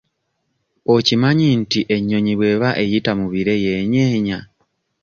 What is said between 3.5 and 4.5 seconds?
yeenyeenya?